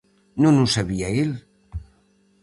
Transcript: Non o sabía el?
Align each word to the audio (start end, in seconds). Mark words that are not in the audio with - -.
Non 0.43 0.55
o 0.65 0.67
sabía 0.75 1.07
el? 1.21 1.31